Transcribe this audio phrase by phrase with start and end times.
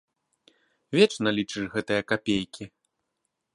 [0.99, 2.63] Вечна лічыш гэтыя капейкі!